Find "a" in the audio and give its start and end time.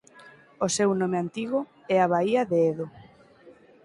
2.01-2.09